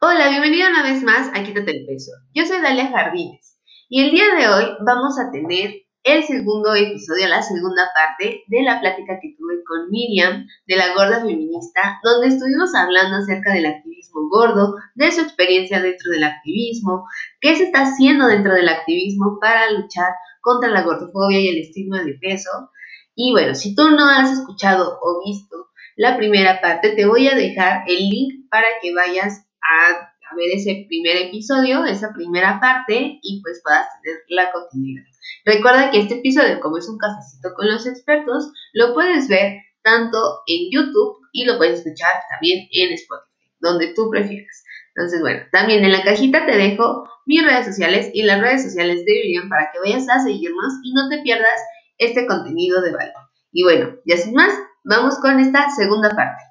[0.00, 2.12] Hola, bienvenido una vez más a Quítate el Peso.
[2.32, 3.58] Yo soy Dalia Jardines
[3.88, 5.74] y el día de hoy vamos a tener
[6.04, 10.94] el segundo episodio, la segunda parte de la plática que tuve con Miriam de la
[10.94, 17.04] Gorda Feminista, donde estuvimos hablando acerca del activismo gordo, de su experiencia dentro del activismo,
[17.40, 20.12] qué se está haciendo dentro del activismo para luchar
[20.42, 22.70] contra la gordofobia y el estigma de peso.
[23.16, 25.56] Y bueno, si tú no has escuchado o visto
[25.96, 30.84] la primera parte, te voy a dejar el link para que vayas a, ver ese
[30.88, 35.04] primer episodio, esa primera parte y pues puedas tener la continuidad.
[35.46, 40.42] Recuerda que este episodio, como es un cafecito con los expertos, lo puedes ver tanto
[40.46, 44.64] en YouTube y lo puedes escuchar también en Spotify, donde tú prefieras.
[44.94, 49.04] Entonces, bueno, también en la cajita te dejo mis redes sociales y las redes sociales
[49.04, 51.58] de Vivian para que vayas a seguirnos y no te pierdas
[51.96, 53.30] este contenido de valor.
[53.52, 54.52] Y bueno, ya sin más,
[54.84, 56.47] vamos con esta segunda parte.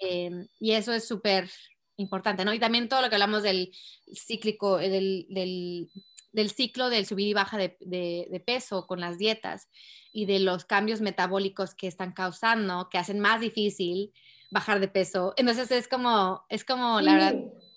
[0.00, 1.50] Em, y eso es súper
[1.96, 2.52] importante, ¿no?
[2.54, 3.70] Y también todo lo que hablamos del
[4.14, 9.68] cíclico, eh, del, ciclo del subir y baja de, peso con las dietas
[10.12, 14.12] y de los cambios metabólicos que están causando, que hacen más difícil
[14.50, 15.34] bajar de peso.
[15.36, 17.34] Entonces es como, es como, la verdad,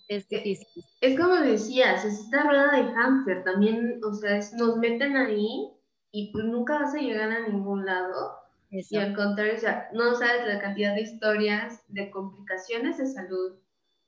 [0.07, 0.83] es eh, difícil.
[1.01, 5.69] Es como decías, es esta rueda de hamster, también, o sea, nos meten ahí
[6.11, 8.42] y pues nunca vas a llegar a ningún lado.
[8.73, 13.59] Y al contrario, o sea, no sabes la cantidad de historias de complicaciones de salud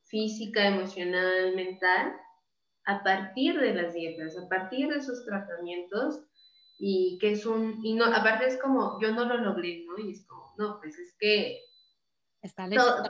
[0.05, 2.15] física, emocional, mental,
[2.85, 6.23] a partir de las dietas, a partir de esos tratamientos,
[6.79, 9.97] y que es un, y no, aparte es como, yo no lo logré, ¿no?
[9.97, 11.61] Y es como, no, pues es que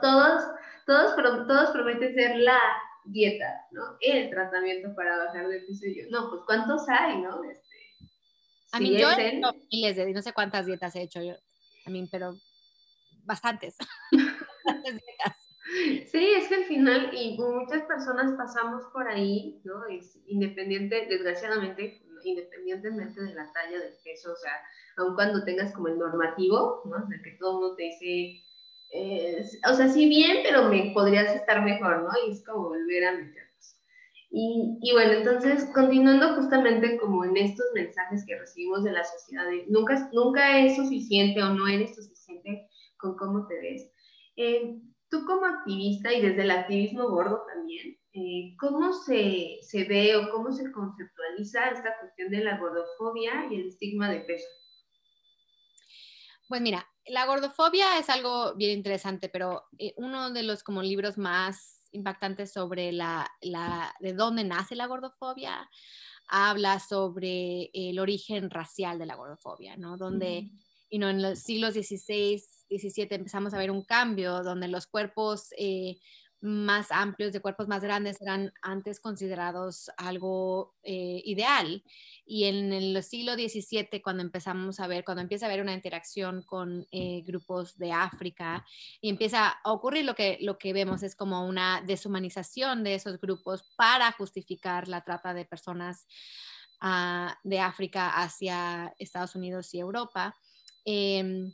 [0.86, 2.60] todos, todos prometen ser la
[3.04, 3.96] dieta, ¿no?
[4.00, 5.86] El tratamiento para bajar de peso.
[5.86, 7.42] Y yo, no, pues ¿cuántos hay, no?
[7.44, 7.66] Este,
[8.72, 9.08] a mí yo
[9.40, 11.34] no, miles de, no sé cuántas dietas he hecho yo,
[11.90, 12.34] mí, pero
[13.24, 13.76] bastantes.
[16.06, 19.84] Sí, es que al final, y muchas personas pasamos por ahí, ¿no?
[19.86, 24.52] Es independiente, desgraciadamente, independientemente de la talla del peso, o sea,
[24.96, 26.96] aun cuando tengas como el normativo, ¿no?
[26.96, 28.44] O que todo mundo te dice,
[28.90, 32.10] eh, o sea, sí bien, pero me podrías estar mejor, ¿no?
[32.26, 33.45] Y es como volver a meter
[34.38, 39.64] y, bueno, entonces, continuando justamente como en estos mensajes que recibimos de la sociedad, de
[39.68, 43.90] nunca, nunca es suficiente o no eres suficiente con cómo te ves.
[44.36, 50.16] Eh, tú como activista y desde el activismo gordo también, eh, ¿cómo se, se, ve
[50.16, 54.48] o cómo se conceptualiza esta cuestión de la gordofobia y el estigma de peso?
[56.46, 61.16] Pues mira, la gordofobia es algo bien interesante, pero eh, uno de los como libros
[61.16, 63.30] más impactante sobre la,
[64.00, 65.68] de dónde nace la gordofobia,
[66.28, 69.96] habla sobre el origen racial de la gordofobia, ¿no?
[69.96, 70.50] Donde
[70.90, 75.98] en los siglos XVI, XVII empezamos a ver un cambio donde los cuerpos eh,
[76.40, 81.82] más amplios, de cuerpos más grandes, eran antes considerados algo eh, ideal.
[82.24, 86.42] Y en el siglo XVII, cuando empezamos a ver, cuando empieza a haber una interacción
[86.42, 88.64] con eh, grupos de África
[89.00, 93.20] y empieza a ocurrir lo que, lo que vemos es como una deshumanización de esos
[93.20, 96.06] grupos para justificar la trata de personas
[96.80, 100.36] ah, de África hacia Estados Unidos y Europa.
[100.84, 101.52] Em,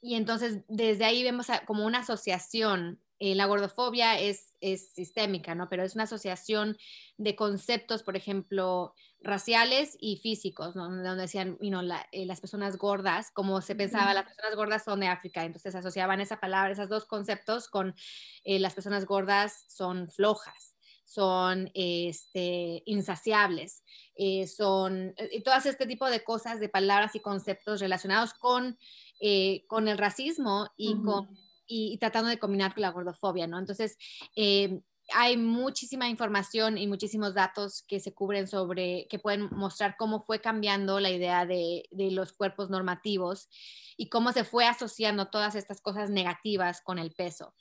[0.00, 5.68] y entonces desde ahí vemos como una asociación eh, la gordofobia es, es, sistémica, ¿no?
[5.68, 6.76] Pero es una asociación
[7.16, 10.84] de conceptos, por ejemplo, raciales y físicos, ¿no?
[10.84, 11.70] Donde decían, you
[12.12, 16.20] eh, las personas gordas, como se pensaba, las personas gordas son de África, entonces asociaban
[16.20, 17.94] esa palabra, esos dos conceptos con
[18.44, 20.74] eh, las personas gordas son flojas
[21.08, 23.84] son este, insaciables,
[24.48, 28.76] son y todo este tipo de cosas, de palabras y conceptos relacionados con,
[29.68, 31.28] con el racismo y con
[31.66, 33.58] y, tratando de combinar con la gordofobia, ¿no?
[33.58, 33.96] Entonces,
[34.34, 34.80] eh,
[35.14, 40.40] hay muchísima información y muchísimos datos que se cubren sobre, que pueden mostrar cómo fue
[40.40, 43.48] cambiando la idea de, de, los cuerpos normativos
[43.96, 47.54] y cómo se fue asociando todas estas cosas negativas con el peso.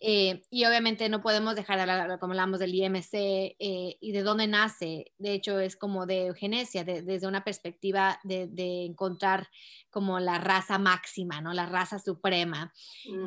[0.00, 4.22] Eh, y obviamente no podemos dejar de hablar, como hablamos del IMC eh, y de
[4.22, 5.12] dónde nace.
[5.18, 8.48] De hecho, es como de eugenesia, desde una perspectiva de,
[8.84, 9.48] encontrar
[9.90, 11.52] como la raza máxima, ¿no?
[11.52, 12.72] La raza suprema.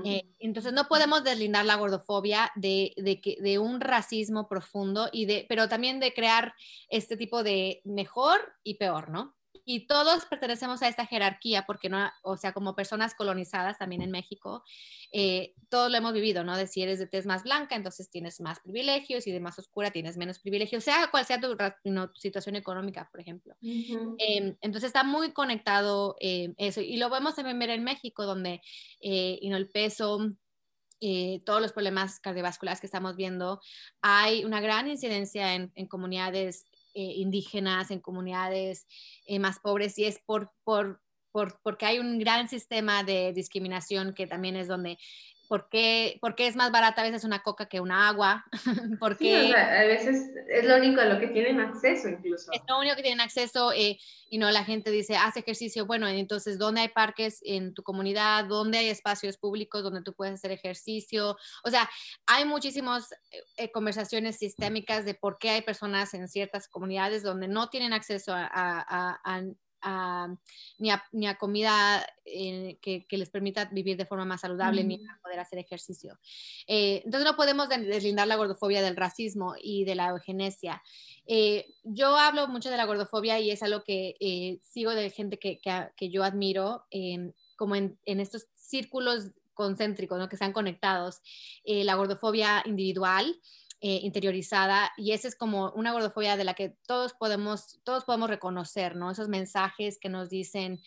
[0.05, 5.45] Eh, entonces, no podemos deslindar la gordofobia de, de, de, un racismo profundo, y de,
[5.49, 6.53] pero también de crear
[6.89, 9.35] este tipo de mejor y peor, ¿no?
[9.65, 14.11] Y todos pertenecemos a esta jerarquía porque no, o sea, como personas colonizadas también en
[14.11, 14.63] México,
[15.11, 16.57] eh, todos lo hemos vivido, ¿no?
[16.57, 19.91] De si eres de tez más blanca, entonces tienes más privilegios y de más oscura
[19.91, 21.55] tienes menos privilegios, sea cual sea tu,
[22.15, 23.55] situación económica, por ejemplo.
[23.61, 28.61] Em, entonces está muy conectado eh, eso y lo vemos también ver en México, donde
[29.01, 30.35] eh, el peso
[31.03, 33.59] eh, todos los problemas cardiovasculares que estamos viendo,
[34.03, 38.87] hay una gran incidencia en, comunidades eh, indígenas, en comunidades
[39.25, 41.01] eh, más pobres, y es por, por,
[41.31, 44.97] por, porque hay un gran sistema de discriminación que también es donde
[45.51, 48.45] ¿Por qué, es más barata a veces una coca que una agua?
[49.01, 52.53] porque a veces es lo único a lo que tienen acceso incluso.
[52.53, 53.99] Es lo único que tienen acceso eh,
[54.29, 55.85] y no la gente dice, haz ejercicio.
[55.85, 58.45] Bueno, entonces, ¿dónde hay parques en tu comunidad?
[58.45, 61.35] ¿Dónde hay espacios públicos donde tú puedes hacer ejercicio?
[61.65, 61.89] O sea,
[62.27, 63.09] hay muchísimas
[63.57, 68.31] eh, conversaciones sistémicas de por qué hay personas en ciertas comunidades donde no tienen acceso
[68.33, 69.41] a
[70.77, 75.39] ni, a, comida eh, que, les permita vivir de forma más saludable, ni a poder
[75.39, 76.17] hacer ejercicio.
[76.67, 80.81] Eh, entonces no podemos deslindar la gordofobia del racismo y de la eugenesia.
[81.25, 85.59] Eh, yo hablo mucho de la gordofobia y es algo que sigo de gente que,
[85.59, 86.85] que, yo admiro,
[87.55, 90.29] como en, en estos círculos concéntricos, ¿no?
[90.29, 91.21] que están conectados,
[91.65, 93.35] la gordofobia individual,
[93.83, 98.29] eh, interiorizada y esa es como una gordofobia de la que todos podemos, todos podemos
[98.29, 99.09] reconocer, ¿no?
[99.09, 100.79] Esos mensajes que nos dicen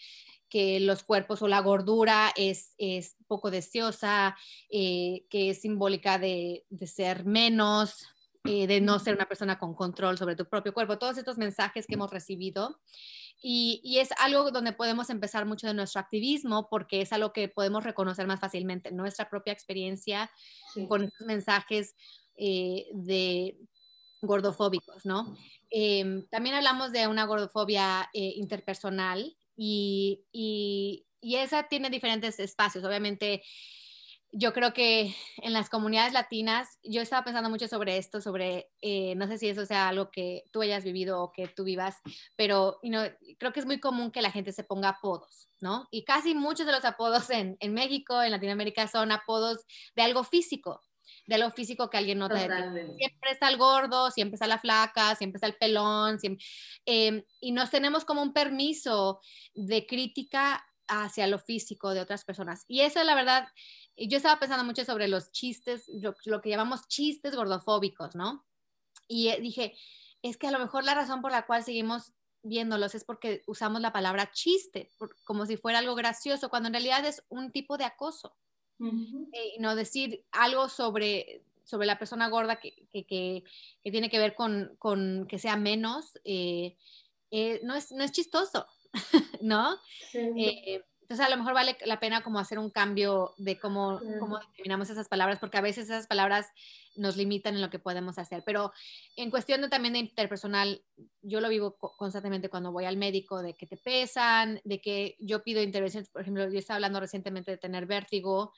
[0.48, 4.36] que los cuerpos o la gordura es, es poco deseosa,
[4.70, 8.06] eh, que es simbólica de, de ser menos,
[8.44, 11.88] eh, de no ser una persona con control sobre tu propio cuerpo, todos estos mensajes
[11.88, 12.78] que hemos recibido.
[13.42, 17.48] Y, y, es algo donde podemos empezar mucho de nuestro activismo porque es algo que
[17.48, 20.30] podemos reconocer más fácilmente, nuestra propia experiencia
[20.88, 21.96] con estos mensajes
[22.36, 23.56] eh, de
[24.22, 25.36] gordofóbicos, ¿no?
[25.70, 32.84] Em, también hablamos de una gordofobia eh, interpersonal y, y, esa tiene diferentes espacios.
[32.84, 33.42] Obviamente,
[34.30, 39.14] yo creo que en las comunidades latinas, yo estaba pensando mucho sobre esto, sobre, eh,
[39.14, 41.96] no sé si eso sea algo que tú hayas vivido o que tú vivas,
[42.36, 42.78] pero
[43.38, 45.86] creo que es muy común que la gente se ponga apodos, ¿no?
[45.90, 49.64] Y casi muchos de los apodos en, en México, en Latinoamérica, son apodos
[49.94, 50.80] de algo físico,
[51.26, 52.38] de lo físico que alguien nota.
[52.38, 56.18] Siempre está el gordo, siempre está la flaca, siempre está el pelón,
[56.84, 59.20] em, y nos tenemos como un permiso
[59.54, 62.64] de crítica hacia lo físico de otras personas.
[62.68, 63.48] Y eso, la verdad,
[63.96, 68.44] yo estaba pensando mucho sobre los chistes, lo, que llamamos chistes gordofóbicos, ¿no?
[69.08, 69.76] Y eh, dije,
[70.22, 72.12] es que a lo mejor la razón por la cual seguimos
[72.42, 74.90] viéndolos es porque usamos la palabra chiste,
[75.24, 78.36] como si fuera algo gracioso, cuando en realidad es un tipo de acoso.
[78.80, 84.34] Eh, no decir algo sobre, sobre la persona gorda que, que, que, tiene que ver
[84.34, 86.76] con, con que sea menos, eh,
[87.30, 88.66] eh, no, es, no es chistoso,
[89.40, 89.76] ¿no?
[91.04, 94.88] Entonces a lo mejor vale la pena como hacer un cambio de cómo, cómo determinamos
[94.88, 96.48] esas palabras, porque a veces esas palabras
[96.96, 98.42] nos limitan en lo que podemos hacer.
[98.46, 98.72] Pero
[99.14, 100.82] en cuestión de, también de interpersonal,
[101.20, 105.42] yo lo vivo constantemente cuando voy al médico, de que te pesan, de que yo
[105.42, 108.54] pido intervenciones, por ejemplo, yo estaba hablando recientemente de tener vértigo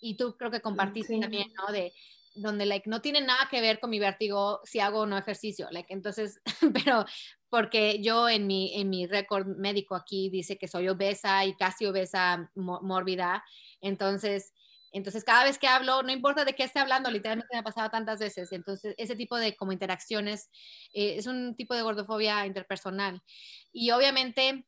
[0.00, 1.70] y tú creo que compartiste también, ¿no?
[1.70, 1.92] De
[2.34, 5.68] donde, like, no tiene nada que ver con mi vértigo si hago o no ejercicio,
[5.70, 6.40] like, entonces,
[6.86, 7.04] pero
[7.48, 11.86] porque yo en mi, en mi récord médico aquí dice que soy obesa y casi
[11.86, 13.44] obesa mórbida,
[13.80, 14.52] entonces
[14.92, 17.88] entonces, cada vez que hablo, no importa de qué esté hablando, literalmente me ha pasado
[17.90, 18.52] tantas veces.
[18.52, 20.50] Entonces, ese tipo de como interacciones
[20.92, 23.22] eh, es un tipo de gordofobia interpersonal.
[23.72, 24.66] Y obviamente,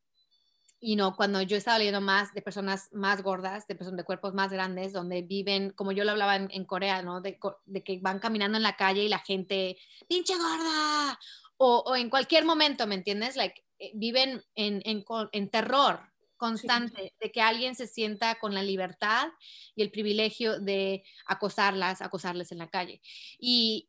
[0.87, 4.35] y no, cuando yo estaba leyendo más de personas más gordas, de personas de cuerpos
[4.35, 7.23] más grandes, donde viven, como yo lo hablaba en, Corea, ¿no?
[7.23, 7.39] De,
[7.83, 11.19] que van caminando en la calle y la gente, pinche gorda,
[11.57, 13.35] o, en cualquier momento, ¿me entiendes?
[13.35, 16.01] Like, eh, viven en, en, en terror,
[16.37, 19.29] constante de que alguien se sienta con la libertad
[19.75, 23.01] y el privilegio de acosarlas, acosarles en la calle.
[23.39, 23.89] Y,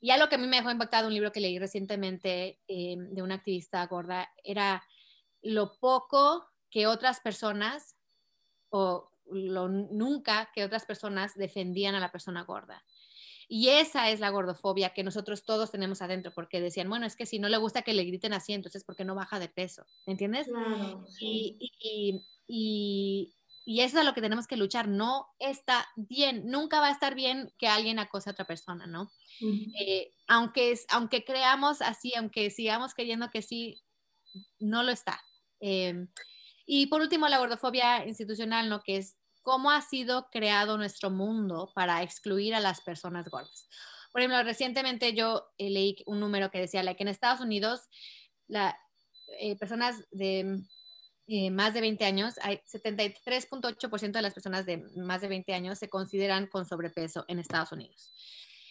[0.00, 3.22] y algo que a mí me dejó impactado, un libro que leí recientemente eh, de
[3.22, 4.82] una activista gorda, era
[5.42, 7.96] lo poco que otras personas
[8.70, 12.84] o lo nunca que otras personas defendían a la persona gorda.
[13.48, 17.26] Y esa es la gordofobia que nosotros todos tenemos adentro, porque decían, bueno, es que
[17.26, 19.84] si no le gusta que le griten así, entonces ¿por qué no baja de peso?
[20.06, 20.48] ¿Me entiendes?
[21.20, 23.34] y, y, y,
[23.66, 24.88] y, eso es a lo que tenemos que luchar.
[24.88, 29.12] No está bien, nunca va a estar bien que alguien acose a otra persona, ¿no?
[29.78, 33.82] Eh, aunque, aunque creamos así, aunque sigamos creyendo que sí,
[34.60, 35.20] no lo está.
[35.62, 36.08] Em,
[36.66, 38.82] y por último, la gordofobia institucional, ¿no?
[38.82, 43.68] Que es cómo ha sido creado nuestro mundo para excluir a las personas gordas.
[44.12, 47.88] Por ejemplo, recientemente yo eh, leí un número que decía que en Estados Unidos
[48.48, 48.74] las
[49.38, 50.60] eh, personas de
[51.28, 55.78] eh, más de 20 años, hay 73.8% de las personas de más de 20 años
[55.78, 58.12] se consideran con sobrepeso en Estados Unidos.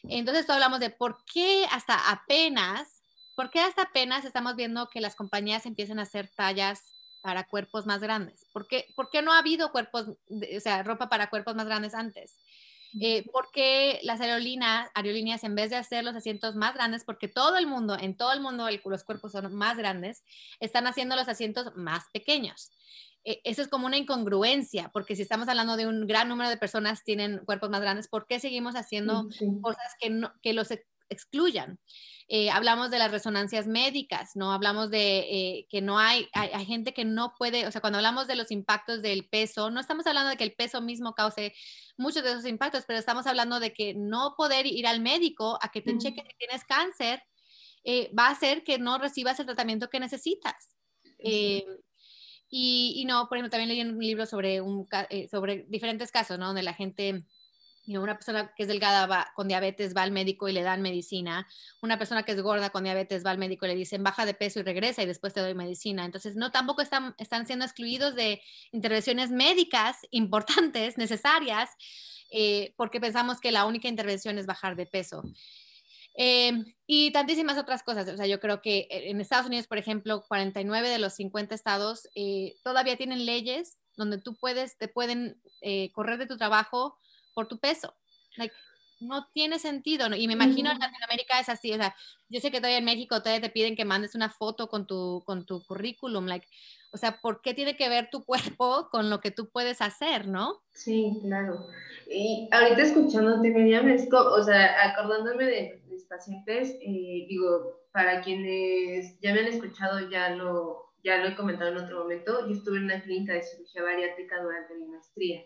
[0.04, 3.01] Entonces, hablamos de por qué hasta apenas,
[3.42, 7.88] por qué hasta apenas estamos viendo que las compañías empiezan a hacer tallas para cuerpos
[7.88, 8.46] más grandes?
[8.54, 8.86] ¿Por qué,
[9.24, 12.38] no ha habido cuerpos, o sea, ropa para cuerpos más grandes antes?
[13.00, 17.28] Eh, ¿Por qué las aerolíneas, aerolíneas, en vez de hacer los asientos más grandes, porque
[17.28, 20.24] todo el mundo, en todo el mundo los cuerpos son más grandes,
[20.60, 22.70] están haciendo los asientos más pequeños?
[23.24, 26.58] Eh, eso es como una incongruencia, porque si estamos hablando de un gran número de
[26.58, 29.28] personas tienen cuerpos más grandes, ¿por qué seguimos haciendo
[29.62, 30.70] cosas que, no, que los
[31.12, 31.80] excluyan?
[32.28, 34.54] Eh, hablamos de las resonancias médicas, ¿no?
[34.54, 38.28] Hablamos de eh, que no hay, hay, gente que no puede, o sea, cuando hablamos
[38.28, 41.54] de los impactos del peso, no estamos hablando de que el peso mismo cause
[41.98, 45.70] muchos de esos impactos, pero estamos hablando de que no poder ir al médico a
[45.70, 47.22] que te cheque si tienes cáncer
[48.18, 50.76] va a hacer que no recibas el tratamiento que necesitas.
[52.54, 56.48] Y, no, por ejemplo, también leí un libro sobre, un, eh, sobre diferentes casos, ¿no?
[56.48, 57.24] Donde la gente,
[57.98, 61.48] una persona que es delgada va, con diabetes va al médico y le dan medicina.
[61.82, 64.34] Una persona que es gorda con diabetes va al médico y le dicen baja de
[64.34, 66.06] peso y regresa y después te doy medicina.
[66.06, 71.70] Entonces, no, tampoco están, están siendo excluidos de intervenciones médicas importantes, necesarias,
[72.32, 75.24] eh, porque pensamos que la única intervención es bajar de peso.
[76.14, 78.08] Em, y tantísimas otras cosas.
[78.10, 82.10] O sea, yo creo que en Estados Unidos, por ejemplo, 49 de los 50 estados
[82.16, 86.98] eh, todavía tienen leyes donde tú puedes, te pueden eh, correr de tu trabajo
[87.34, 87.96] por tu peso.
[89.00, 90.08] no tiene sentido.
[90.16, 91.74] Y me imagino en Latinoamérica es así.
[91.74, 91.96] O sea,
[92.30, 95.24] yo sé que todavía en México todavía te piden que mandes una foto con tu,
[95.26, 96.28] con tu currículum.
[96.28, 96.48] Like,
[96.94, 98.24] o sea, ¿por qué tiene que ver tu
[98.58, 100.62] cuerpo con lo que tú puedes hacer, no?
[100.74, 101.68] Sí, claro.
[102.08, 109.34] Y ahorita escuchándote, Miriam, o sea, acordándome de mis pacientes, eh, digo, para quienes ya
[109.34, 112.86] me han escuchado, ya lo, ya lo he comentado en otro momento, yo estuve en
[112.86, 115.46] una clínica de cirugía bariátrica durante mi maestría.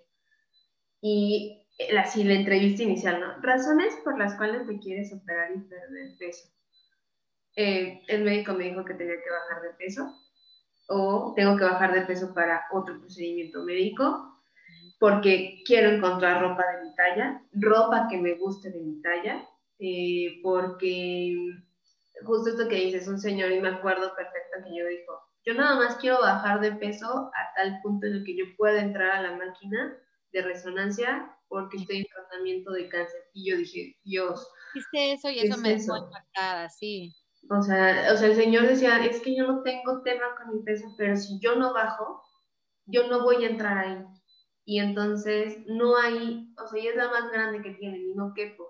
[1.02, 1.65] Y
[1.98, 3.42] así la entrevista inicial, ¿no?
[3.42, 6.50] Razones por las cuales te quieres operar y perder peso.
[7.56, 10.14] Eh, el médico me dijo que tenía que bajar de peso
[10.88, 14.36] o tengo que bajar de peso para otro procedimiento médico
[15.00, 19.48] porque quiero encontrar ropa de mi talla, ropa que me guste de mi talla,
[19.80, 21.36] eh, porque
[22.24, 25.76] justo esto que dices, un señor, y me acuerdo perfecto que yo dijo, yo nada
[25.76, 29.22] más quiero bajar de peso a tal punto en el que yo pueda entrar a
[29.22, 29.98] la máquina
[30.32, 33.22] de resonancia porque estoy en tratamiento de cáncer.
[33.34, 34.48] Y yo dije, Dios.
[34.74, 37.14] Viste eso y eso me dejó impactada, sí.
[37.50, 40.64] O sea, o sea, el Señor decía, es que yo no tengo tema con mi
[40.64, 42.24] peso, pero si yo no bajo,
[42.86, 44.04] yo no voy a entrar ahí.
[44.66, 48.34] Y entonces no hay, o sea, ella es la más grande que tiene y no
[48.34, 48.68] quepo.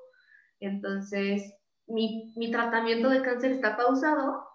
[0.59, 1.53] Entonces,
[1.87, 4.45] mi, mi tratamiento de cáncer está pausado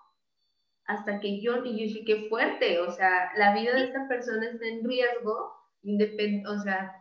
[0.84, 4.44] hasta que yo, y yo dije, qué fuerte, o sea, la vida de esta persona
[4.48, 6.92] está en riesgo, independ, o sea,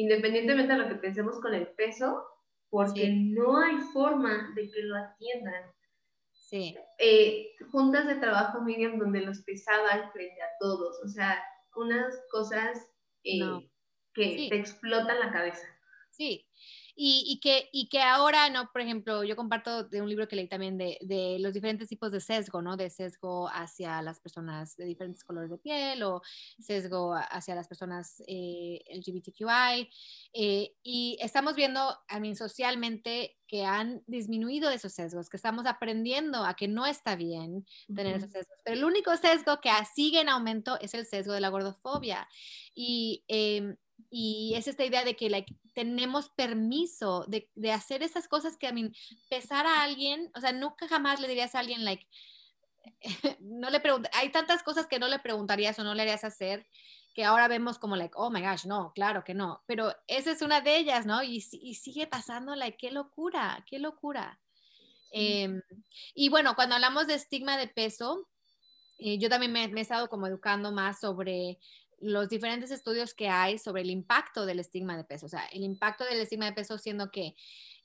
[0.00, 2.24] independientemente de lo que pensemos con el peso,
[2.70, 5.72] porque no hay forma de que lo atiendan.
[6.32, 6.76] Sí.
[6.98, 11.42] Eh, juntas de trabajo, Miriam, donde los pesaban frente a todos, o sea,
[11.76, 12.78] unas cosas
[13.24, 13.70] eh,
[14.14, 15.66] que te explotan la cabeza.
[16.10, 16.48] Sí,
[17.00, 18.72] y, que, y que ahora, ¿no?
[18.72, 22.10] Por ejemplo, yo comparto de un libro que leí también de, de, los diferentes tipos
[22.10, 22.76] de sesgo, ¿no?
[22.76, 26.22] De sesgo hacia las personas de diferentes colores de piel o
[26.58, 29.88] sesgo hacia las personas eh, LGBTQI.
[30.32, 36.44] Eh, y estamos viendo, a mí, socialmente que han disminuido esos sesgos, que estamos aprendiendo
[36.44, 37.64] a que no está bien
[37.94, 38.58] tener esos sesgos.
[38.64, 42.28] Pero el único sesgo que sigue en aumento es el sesgo de la gordofobia.
[42.74, 43.76] Y em,
[44.10, 48.66] y es esta idea de que like, tenemos permiso de, de, hacer esas cosas que
[48.66, 48.92] a mí,
[49.28, 52.06] pesar a alguien, o sea, nunca jamás le dirías a alguien, like,
[53.40, 56.66] no le hay tantas cosas que no le preguntarías o no le harías hacer
[57.14, 60.40] que ahora vemos como, like, oh my gosh, no, claro que no, pero esa es
[60.40, 61.20] una de ellas, ¿no?
[61.24, 64.38] Y, y sigue pasando, like, qué locura, qué locura.
[65.10, 65.60] Em,
[66.14, 68.28] y bueno, cuando hablamos de estigma de peso,
[68.98, 71.58] eh, yo también me, me, he estado como educando más sobre
[72.00, 75.26] los diferentes estudios que hay sobre el impacto del estigma de peso.
[75.26, 77.34] O sea, el impacto del estigma de peso siendo que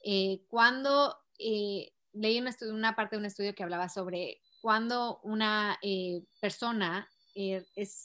[0.03, 6.23] eh, cuando eh, leí una, parte de un estudio que hablaba sobre cuando una eh,
[6.39, 7.09] persona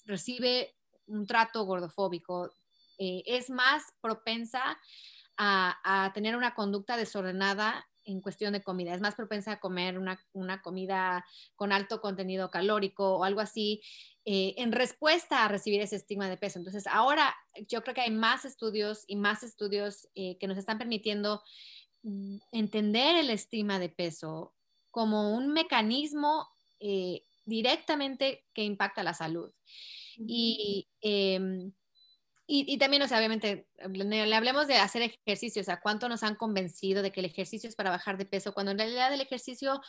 [0.07, 0.75] recibe
[1.07, 2.51] un trato gordofóbico,
[2.99, 4.79] es más propensa
[5.37, 8.95] a, tener una conducta desordenada en cuestión de comida.
[8.95, 11.25] Es más propensa a comer una, una, comida
[11.57, 13.83] con alto contenido calórico o algo así.
[14.25, 16.59] Eh, en respuesta a recibir ese estigma de peso.
[16.59, 17.35] Entonces, ahora
[17.69, 21.43] yo creo que hay más estudios y más estudios eh, que nos están permitiendo
[22.03, 24.55] mm, entender el estigma de peso
[24.91, 26.49] como un mecanismo
[26.81, 29.51] eh, directamente que impacta la salud.
[31.01, 31.73] Em,
[32.51, 36.23] y, y, también, o sea, obviamente, le hablemos de hacer ejercicio, o sea, cuánto nos
[36.23, 39.21] han convencido de que el ejercicio es para bajar de peso, cuando en realidad el
[39.21, 39.83] ejercicio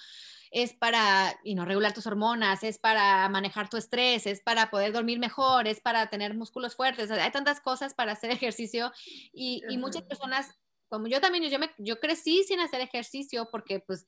[0.51, 4.91] es para y no regular tus hormonas, es para manejar tu estrés, es para poder
[4.91, 7.09] dormir mejor, es para tener músculos fuertes.
[7.11, 8.91] hay tantas cosas para hacer ejercicio
[9.31, 10.53] y, muchas personas
[10.89, 14.05] como yo también, yo, me, yo crecí sin hacer ejercicio porque pues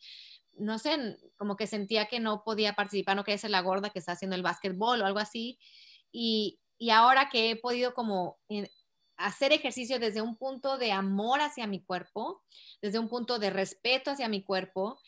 [0.57, 3.99] no sé, como que sentía que no podía participar, no quería ser la gorda que
[3.99, 5.57] está haciendo el básquetbol o algo así.
[6.11, 8.39] Y, y ahora que he podido como
[9.15, 12.41] hacer ejercicio desde un punto de amor hacia mi cuerpo,
[12.81, 14.99] desde un punto de respeto hacia mi cuerpo,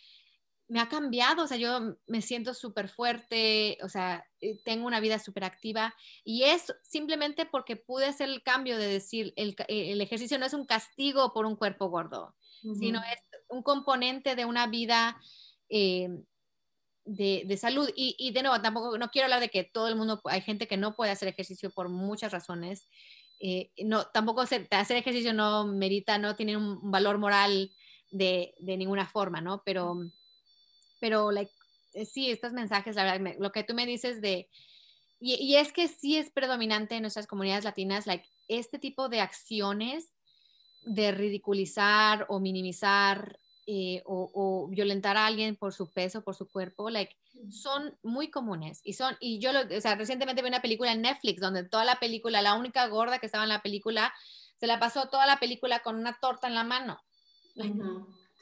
[0.68, 5.00] me ha cambiado, o sea, yo me siento súper fuerte, o sea, eh, tengo una
[5.00, 10.00] vida súper activa y es simplemente porque pude hacer el cambio de decir, el, el
[10.00, 12.36] ejercicio no es un castigo por un cuerpo gordo,
[12.80, 13.18] sino es
[13.50, 15.20] un componente de una vida
[15.70, 16.08] eh,
[17.06, 17.90] de, de, salud.
[17.96, 20.68] Y, y, de nuevo, tampoco, no quiero hablar de que todo el mundo, hay gente
[20.68, 22.88] que no puede hacer ejercicio por muchas razones.
[23.40, 27.72] Eh, no, tampoco hacer, hacer ejercicio no merita, no tiene un valor moral
[28.12, 29.64] de, de ninguna forma, ¿no?
[29.66, 29.98] Pero
[31.04, 31.52] pero like,
[31.96, 34.48] eh, sí, estos mensajes, la verdad, lo que tú me dices de,
[35.20, 39.20] y, y, es que sí es predominante en nuestras comunidades latinas, like, este tipo de
[39.20, 40.14] acciones
[40.86, 46.50] de ridiculizar o minimizar eh, o, o, violentar a alguien por su peso, por su
[46.50, 47.16] cuerpo, like,
[47.50, 48.82] son muy comunes.
[48.84, 51.86] Y son, y yo, lo, o sea, recientemente vi una película en Netflix donde toda
[51.86, 54.14] la película, la única gorda que estaba en la película,
[54.60, 57.02] se la pasó toda la película con una torta en la mano.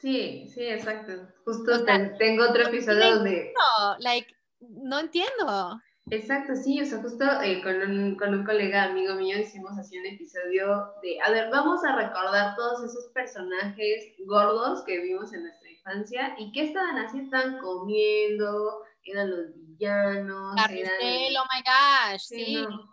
[0.00, 1.28] Sí, sí, exacto.
[1.44, 3.52] Justo o sea, tengo otro episodio donde...
[3.56, 5.80] No, like, no entiendo.
[6.10, 9.98] Exacto, sí, o sea, justo eh, con, un, con un colega amigo mío hicimos así
[9.98, 15.42] un episodio de, a ver, vamos a recordar todos esos personajes gordos que vimos en
[15.44, 20.56] nuestra infancia y qué estaban así, estaban comiendo, eran los villanos.
[20.56, 22.44] Carrusel, oh my gosh, sí.
[22.44, 22.66] sí.
[22.68, 22.92] No.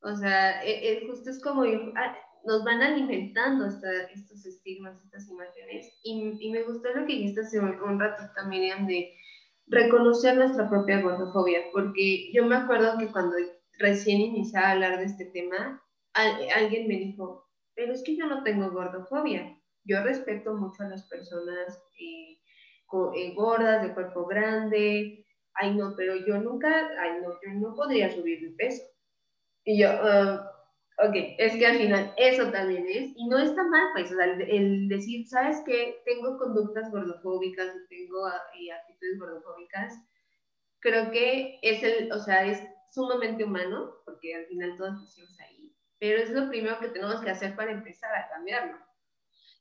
[0.00, 5.92] O sea, e, e, justo es como, nos van alimentando esta, estos estigmas, estas imágenes.
[6.02, 9.12] Y, y, me gustó lo que dijiste hace un, un ratito, Miriam, de
[9.70, 13.36] reconocer nuestra propia gordofobia, porque yo me acuerdo que cuando
[13.78, 15.82] recién iniciaba a hablar de este tema,
[16.14, 19.56] al, alguien me dijo, pero es que yo no tengo gordofobia.
[19.84, 22.38] Yo respeto mucho a las personas eh,
[23.14, 25.24] eh, gordas, de cuerpo grande.
[25.54, 26.68] Ay, no, pero yo nunca,
[27.00, 28.82] ay, no, yo no podría subir de peso.
[29.64, 30.40] Y yo, uh,
[31.00, 34.24] Ok, es que al final eso también es, y no está mal, pues, o sea,
[34.24, 36.02] el, decir, ¿sabes qué?
[36.04, 38.26] Tengo conductas gordofóbicas, tengo
[38.58, 39.94] y actitudes gordofóbicas,
[40.80, 45.72] creo que es el, o sea, es sumamente humano, porque al final todos nacimos ahí,
[46.00, 48.76] pero es lo primero que tenemos que hacer para empezar a cambiarlo.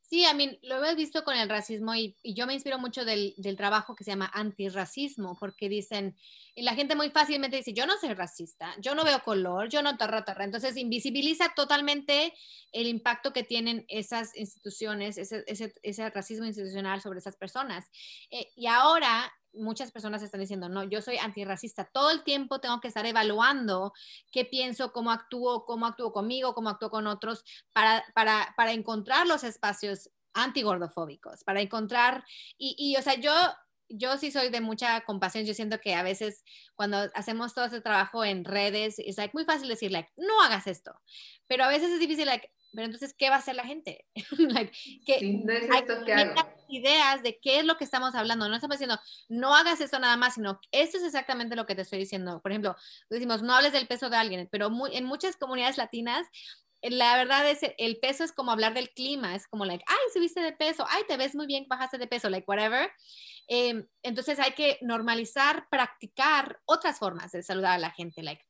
[0.10, 3.04] Sí, a mí lo he visto con el racismo y, y yo me inspiro mucho
[3.04, 6.16] del, del, trabajo que se llama antirracismo, porque dicen,
[6.56, 9.82] y la gente muy fácilmente dice, yo no soy racista, yo no veo color, yo
[9.82, 10.46] no tarra, tarra.
[10.46, 12.34] Entonces invisibiliza totalmente
[12.72, 17.90] el impacto que tienen esas instituciones, ese, ese, ese racismo institucional sobre esas personas.
[18.32, 22.80] Eh, y ahora muchas personas están diciendo, no, yo soy antirracista, todo el tiempo tengo
[22.80, 23.94] que estar evaluando
[24.32, 27.44] qué pienso, cómo actúo, cómo actúo conmigo, cómo actúo con otros,
[27.74, 32.24] para, para, para encontrar los espacios antigordofóbicos, para encontrar,
[32.58, 33.34] y, y, o sea, yo,
[33.90, 36.44] yo sí soy de mucha compasión, yo siento que a veces
[36.76, 40.68] cuando hacemos todo ese trabajo en redes, es like, muy fácil decir, like, no hagas
[40.68, 40.94] esto,
[41.48, 44.06] pero a veces es difícil, like, pero entonces, ¿qué va a hacer la gente?
[44.38, 44.72] like,
[45.06, 46.36] que sí, no es esto que hago.
[46.70, 48.48] Ideas de qué es lo que estamos hablando.
[48.48, 49.00] No estamos diciendo,
[49.30, 52.42] no hagas esto nada más, sino esto es exactamente lo que te estoy diciendo.
[52.42, 52.76] Por ejemplo,
[53.10, 56.28] decimos, no hables del peso de alguien, pero muy, en muchas comunidades latinas,
[56.82, 60.42] la verdad es, el peso es como hablar del clima, es como, like, ay, subiste
[60.42, 62.92] de peso, ay, te ves muy bien, bajaste de peso, like, whatever.
[63.48, 68.44] Eh, entonces hay que normalizar, practicar otras formas de saludar a la gente, like,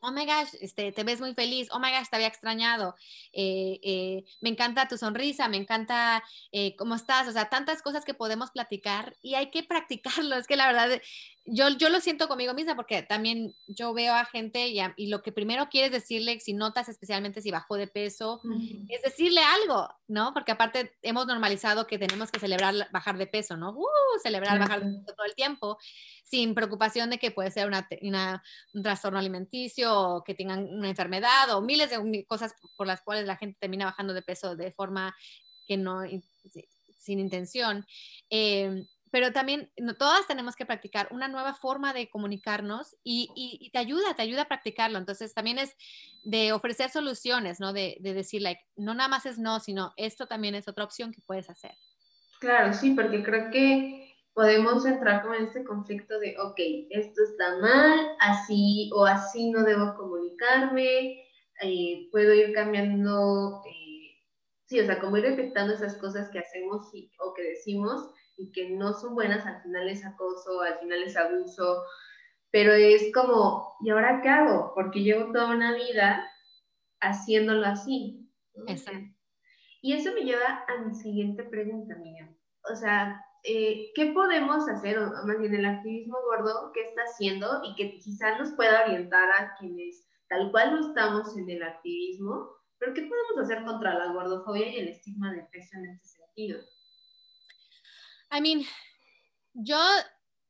[0.00, 2.94] oh my gosh, este, te ves muy feliz, oh my gosh, te había extrañado,
[3.32, 8.04] eh, eh, me encanta tu sonrisa, me encanta eh, cómo estás, o sea, tantas cosas
[8.04, 11.00] que podemos platicar y hay que practicarlo, es que la verdad,
[11.44, 15.08] yo, yo lo siento conmigo misma porque también yo veo a gente y, a, y
[15.08, 18.86] lo que primero quieres decirle, si notas especialmente si bajó de peso, uh -huh.
[18.88, 20.32] es decirle algo, ¿no?
[20.34, 23.70] Porque aparte hemos normalizado que tenemos que celebrar bajar de peso, ¿no?
[23.70, 23.86] Uh,
[24.22, 24.68] celebrar uh -huh.
[24.68, 25.78] bajar de peso todo el tiempo
[26.26, 28.42] sin preocupación de que puede ser una, una,
[28.74, 33.26] un trastorno alimenticio o que tengan una enfermedad o miles de cosas por las cuales
[33.26, 35.14] la gente termina bajando de peso de forma
[35.68, 36.00] que no,
[36.98, 37.86] sin intención.
[38.28, 43.58] Eh, pero también no, todas tenemos que practicar una nueva forma de comunicarnos y, y,
[43.64, 44.98] y, te ayuda, te ayuda a practicarlo.
[44.98, 45.76] Entonces también es
[46.24, 47.72] de ofrecer soluciones, ¿no?
[47.72, 51.12] De, de decir, like, no nada más es no, sino esto también es otra opción
[51.12, 51.76] que puedes hacer.
[52.40, 54.05] Claro, sí, porque creo que
[54.36, 59.64] podemos entrar como en este conflicto de, ok, esto está mal, así o así no
[59.64, 61.24] debo comunicarme,
[61.62, 64.22] eh, puedo ir cambiando, eh,
[64.66, 68.52] sí, o sea, como ir detectando esas cosas que hacemos y, o que decimos y
[68.52, 71.82] que no son buenas, al final es acoso, al final es abuso,
[72.50, 74.72] pero es como, ¿y ahora qué hago?
[74.74, 76.30] Porque llevo toda una vida
[77.00, 78.28] haciéndolo así.
[78.54, 78.64] ¿no?
[78.68, 79.16] Exacto.
[79.80, 82.36] Y eso me lleva a mi siguiente pregunta, Miriam.
[82.70, 87.62] O sea, eh, ¿qué podemos hacer, o más bien el activismo gordo, qué está haciendo
[87.64, 92.50] y que quizás nos pueda orientar a quienes tal cual no estamos en el activismo,
[92.78, 96.60] pero qué podemos hacer contra la gordofobia y el estigma de peso en este sentido?
[98.32, 98.62] I mean,
[99.54, 99.78] yo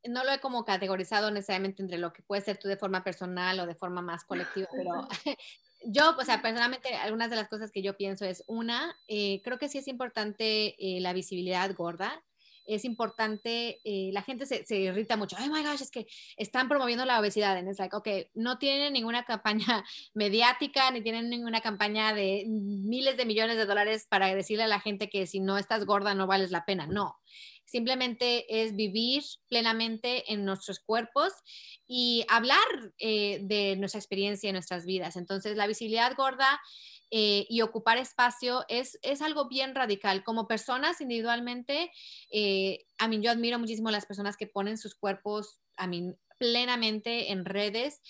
[0.08, 3.60] no lo he como categorizado necesariamente entre lo que puede ser tú de forma personal
[3.60, 5.06] o de forma más colectiva, pero
[5.84, 9.58] yo, o sea, personalmente, algunas de las cosas que yo pienso es, una, eh, creo
[9.58, 12.22] que sí es importante eh, la visibilidad gorda.
[12.66, 15.36] Es importante, eh, la gente se, se, irrita mucho.
[15.40, 17.58] Oh my gosh, es que están promoviendo la obesidad.
[17.58, 23.16] En es like, ok, no tienen ninguna campaña mediática ni tienen ninguna campaña de miles
[23.16, 26.26] de millones de dólares para decirle a la gente que si no estás gorda no
[26.26, 26.86] vales la pena.
[26.86, 27.16] No
[27.66, 31.32] simplemente es vivir plenamente en nuestros cuerpos
[31.86, 32.64] y hablar
[32.98, 35.16] eh, de nuestra experiencia en nuestras vidas.
[35.16, 36.60] Entonces, la visibilidad gorda
[37.10, 40.24] eh, y ocupar espacio es, es, algo bien radical.
[40.24, 41.92] Como personas individualmente,
[42.30, 47.32] eh, a mí yo admiro muchísimo las personas que ponen sus cuerpos, a mí plenamente
[47.32, 48.00] en redes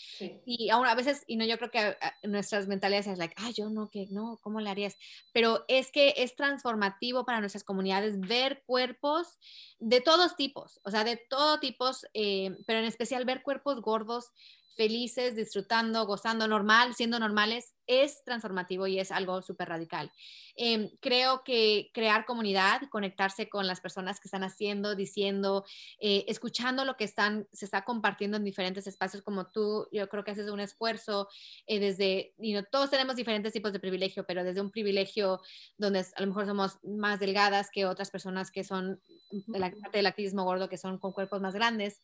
[0.45, 3.71] y aún a veces, y no, yo creo que nuestras mentalidades es like, ah, yo
[3.71, 4.97] no, que no, ¿cómo le harías?
[5.33, 9.39] Pero es que es transformativo para nuestras comunidades ver cuerpos
[9.79, 14.33] de todos tipos, o sea, de todo tipos, eh, pero en especial ver cuerpos gordos
[14.77, 20.11] felices, disfrutando, gozando normal, siendo normales, es transformativo y es algo súper radical.
[20.57, 25.65] Em, creo que crear comunidad, conectarse con las personas que están haciendo, diciendo,
[26.01, 30.25] eh, escuchando lo que están, se está compartiendo en diferentes espacios como tú, yo creo
[30.25, 31.29] que haces un esfuerzo
[31.67, 35.41] eh, desde, you todos tenemos diferentes tipos de privilegio, pero desde un privilegio
[35.77, 39.99] donde a lo mejor somos más delgadas que otras personas que son de la parte
[39.99, 42.01] del activismo gordo, que son con cuerpos más grandes.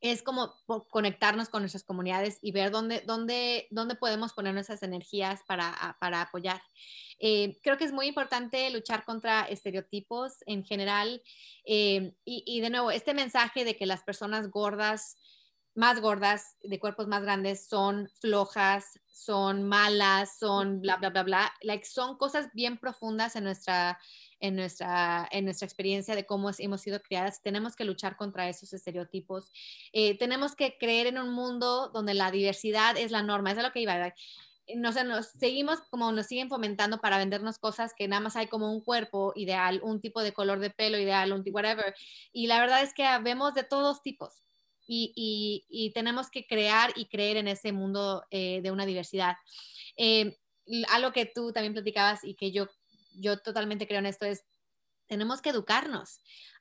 [0.00, 0.54] Es como
[0.90, 6.22] conectarnos con nuestras comunidades y ver dónde, dónde, dónde podemos poner nuestras energías para, para
[6.22, 6.62] apoyar.
[7.18, 11.20] Eh, creo que es muy importante luchar contra estereotipos en general
[11.64, 15.16] eh, y, y, de nuevo, este mensaje de que las personas gordas,
[15.74, 21.52] más gordas, de cuerpos más grandes, son flojas, son malas, son bla, bla, bla, bla,
[21.62, 23.98] like, son cosas bien profundas en nuestra
[24.40, 27.42] en nuestra, en nuestra experiencia de cómo hemos sido criadas.
[27.42, 29.50] Tenemos que luchar contra esos estereotipos.
[29.92, 33.50] Eh, tenemos que creer en un mundo donde la diversidad es la norma.
[33.50, 34.14] Eso es lo que iba a
[34.76, 38.72] nos, nos seguimos como nos siguen fomentando para vendernos cosas que nada más hay como
[38.72, 41.94] un cuerpo ideal, un tipo de color de pelo ideal, un whatever.
[42.32, 44.42] Y la verdad es que vemos de todos tipos.
[44.86, 49.36] Y, y, y tenemos que crear y creer en ese mundo eh, de una diversidad.
[49.96, 50.38] Eh,
[50.88, 52.68] algo que tú también platicabas y que yo
[53.20, 54.44] yo totalmente creo en esto, es,
[55.06, 56.20] tenemos que educarnos.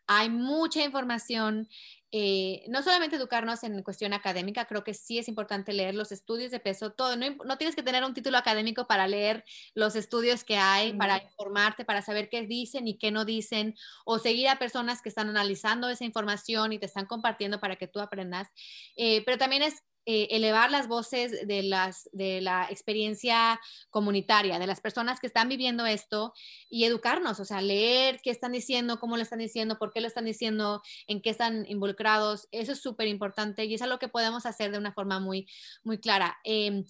[0.10, 1.68] Hay mucha información,
[2.12, 6.50] eh, no solamente educarnos en cuestión académica, creo que sí es importante leer los estudios
[6.50, 9.44] de peso, todo, no, no tienes que tener un título académico para leer
[9.76, 14.18] los estudios que hay, para informarte, para saber qué dicen y qué no dicen, o
[14.18, 18.00] seguir a personas que están analizando esa información y te están compartiendo para que tú
[18.00, 18.48] aprendas.
[18.96, 25.20] Eh, pero también es eh, elevar las voces de, la experiencia comunitaria, de las personas
[25.20, 26.32] que están viviendo esto
[26.70, 30.08] y educarnos, o sea, leer qué están diciendo, cómo lo están diciendo, por qué lo
[30.08, 32.48] están diciendo, en qué están involucrados.
[32.52, 35.46] Eso es súper importante y es algo que podemos hacer de una forma muy,
[35.84, 36.38] muy clara.
[36.46, 36.86] Em,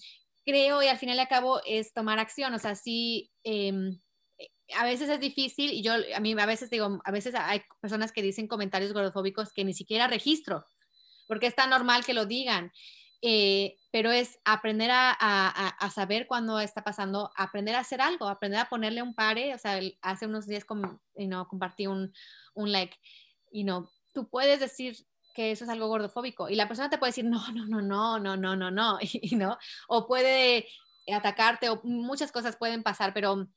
[0.45, 3.31] creo y al final y al cabo es tomar acción, o sea, sí.
[3.43, 3.99] Em,
[4.75, 8.11] a veces es difícil y yo a mí a veces digo, a veces hay personas
[8.11, 10.65] que dicen comentarios gordofóbicos que ni siquiera registro,
[11.27, 12.71] porque es tan normal que lo digan.
[13.21, 18.69] Eh, pero es aprender a, saber cuándo está pasando, aprender a hacer algo, aprender a
[18.69, 22.11] ponerle un pare, o sea, hace unos días com, you compartí un,
[22.55, 22.95] like,
[23.51, 24.97] y no, tú puedes decir
[25.33, 28.19] que eso es algo gordofóbico y la persona te puede decir no, no, no, no,
[28.19, 30.67] no, no, no, no, y, no, o puede
[31.11, 33.47] atacarte o muchas cosas pueden pasar, pero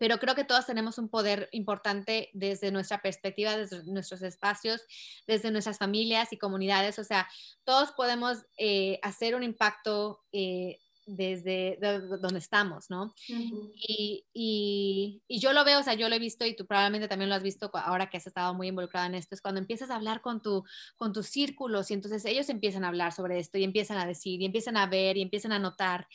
[0.00, 4.80] pero creo que todos tenemos un poder importante desde nuestra perspectiva, desde nuestros espacios,
[5.26, 6.98] desde nuestras familias y comunidades.
[6.98, 7.28] O sea,
[7.64, 11.78] todos podemos eh, hacer un impacto eh, desde
[12.22, 13.14] donde estamos, ¿no?
[13.26, 17.08] y, y, y, yo lo veo, o sea, yo lo he visto y tú probablemente
[17.08, 19.90] también lo has visto ahora que has estado muy involucrada en esto, es cuando empiezas
[19.90, 20.64] a hablar con, tu,
[20.96, 24.40] con tus círculos y entonces ellos empiezan a hablar sobre esto y empiezan a decir
[24.40, 26.06] y empiezan a ver y empiezan a notar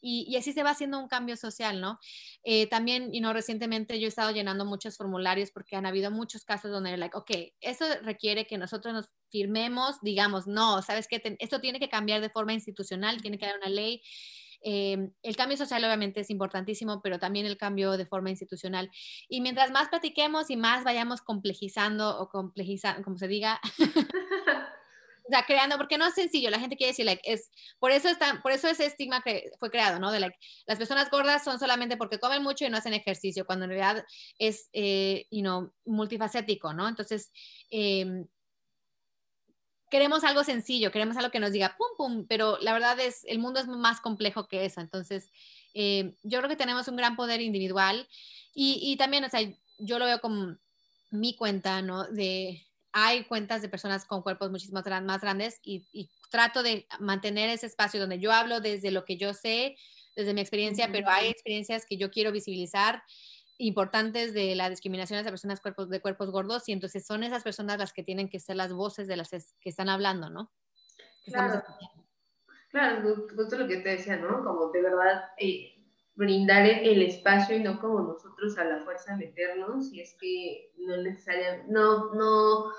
[0.00, 1.98] y, así se va haciendo un cambio social, ¿no?
[2.42, 6.44] Eh, también, y no recientemente yo he estado llenando muchos formularios porque han habido muchos
[6.44, 11.60] casos donde, like, ok, eso requiere que nosotros nos firmemos, digamos, no, sabes que esto
[11.60, 14.02] tiene que cambiar de forma institucional, tiene que haber una ley.
[14.62, 18.90] Eh, el cambio social obviamente es importantísimo, pero también el cambio de forma institucional.
[19.28, 23.60] Y mientras más platiquemos y más vayamos complejizando o complejizando, como se diga,
[25.30, 28.40] sea, creando, porque no es sencillo, la gente quiere decir, like, es, por eso está,
[28.42, 30.10] por eso ese estigma que fue creado, ¿no?
[30.12, 33.70] De las personas gordas son solamente porque comen mucho y no hacen ejercicio, cuando en
[33.70, 34.04] realidad
[34.38, 36.88] es, eh, you multifacético, ¿no?
[36.88, 37.30] Entonces,
[37.70, 38.24] eh,
[39.90, 43.38] queremos algo sencillo, queremos algo que nos diga pum, pum, pero la verdad es, el
[43.38, 45.30] mundo es más complejo que eso, entonces,
[45.74, 48.08] eh, yo creo que tenemos un gran poder individual
[48.54, 49.40] y, y también, o sea,
[49.78, 50.56] yo lo veo como
[51.10, 52.04] mi cuenta, ¿no?
[52.04, 57.66] De hay cuentas de personas con cuerpos muchísimo más grandes y, trato de mantener ese
[57.66, 59.76] espacio donde yo hablo desde lo que yo sé,
[60.14, 63.02] desde mi experiencia, pero hay experiencias que yo quiero visibilizar
[63.58, 67.78] importantes de la discriminación de personas cuerpos, de cuerpos gordos y entonces son esas personas
[67.78, 70.52] las que tienen que ser las voces de las que están hablando, ¿no?
[71.24, 71.62] claro,
[72.70, 74.44] claro, justo lo que te decía, ¿no?
[74.44, 75.79] Como de verdad eh,
[76.14, 80.96] brindar el espacio y no como nosotros a la fuerza meternos, y es que no
[80.98, 82.72] necesariamente, no, no,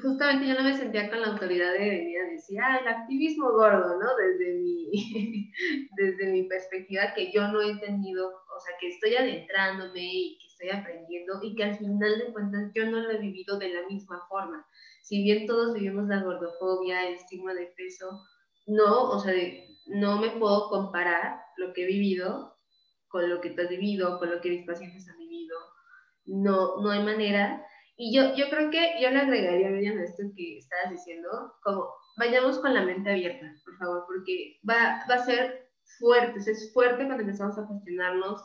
[0.00, 3.50] justamente yo no me sentía con la autoridad de venir a decir, ah, el activismo
[3.52, 4.16] gordo, ¿no?
[4.16, 4.90] Desde mi,
[5.96, 10.46] desde mi perspectiva que yo no he tenido, o sea, que estoy adentrándome y que
[10.46, 13.86] estoy aprendiendo y que al final de cuentas yo no lo he vivido de la
[13.86, 14.66] misma forma.
[15.02, 18.06] Si bien todos vivimos la gordofobia, el estigma de peso,
[18.66, 19.32] no, o sea,
[19.88, 22.56] no me puedo comparar lo que he vivido
[23.08, 25.56] con lo que tú has vivido, con lo que mis pacientes han vivido.
[26.26, 27.64] No, no hay manera.
[27.96, 31.28] Y yo, yo creo que yo le agregaría, Miriam, a esto que estabas diciendo,
[31.62, 36.72] como vayamos con la mente abierta, por favor, porque va, va a ser fuerte, es
[36.72, 38.44] fuerte cuando empezamos a cuestionarnos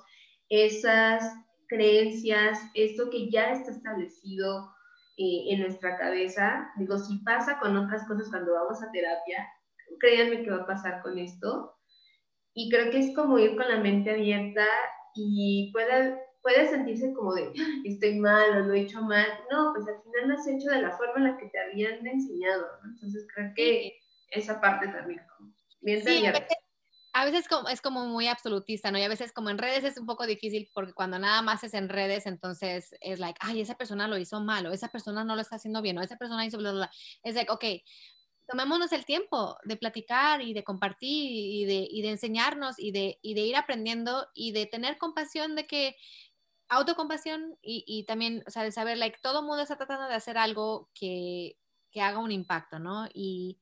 [0.50, 1.24] esas
[1.68, 4.72] creencias, esto que ya está establecido
[5.18, 6.72] eh, en nuestra cabeza.
[6.78, 9.48] Digo, si pasa con otras cosas cuando vamos a terapia,
[10.00, 11.76] créanme que va a pasar con esto.
[12.54, 14.66] Y creo que es como ir con la mente abierta
[15.16, 17.52] y puede, puede sentirse como de,
[17.86, 19.28] estoy mal o lo he hecho mal.
[19.52, 22.06] No, pues al final lo has hecho de la forma en la que te habían
[22.06, 22.66] enseñado.
[22.86, 23.98] Entonces creo que
[24.30, 25.52] esa parte también, como
[25.82, 26.56] abierta.
[27.16, 28.98] A veces, es como muy absolutista, ¿no?
[28.98, 31.76] Y a veces como en redes es un poco difícil porque cuando nada más es
[31.76, 35.36] en redes, entonces es like, ay, esa persona lo hizo mal, o esa persona no
[35.36, 36.92] lo está haciendo bien, o esa persona hizo bla, bla, bla.
[37.22, 37.66] Es like, ok,
[38.48, 43.20] tomémonos el tiempo de platicar y de compartir y de, y de enseñarnos y de,
[43.22, 45.96] y de, ir aprendiendo y de tener compasión de que
[46.70, 50.38] autocompasión y, y también, o sea, de saber, like, todo mundo está tratando de hacer
[50.38, 51.58] algo que,
[51.92, 53.08] que haga un impacto, ¿no?
[53.14, 53.60] Y,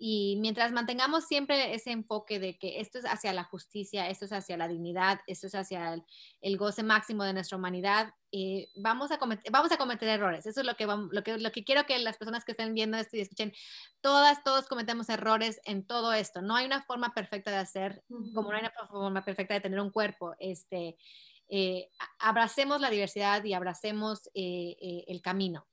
[0.00, 4.32] y mientras mantengamos siempre ese enfoque de que esto es hacia la justicia, esto es
[4.32, 6.00] hacia la dignidad, esto es hacia
[6.40, 10.46] el, goce máximo de nuestra humanidad, eh, vamos, a cometer, vamos a cometer errores.
[10.46, 12.96] Eso es lo que, lo, que, lo que quiero que las personas que estén viendo
[12.96, 13.52] esto y escuchen.
[14.00, 16.42] Todas, todos cometemos errores en todo esto.
[16.42, 19.80] No hay una forma perfecta de hacer, como no hay una forma perfecta de tener
[19.80, 20.36] un cuerpo.
[20.38, 20.96] Este,
[21.48, 25.66] eh, abracemos la diversidad y abracemos eh, el camino.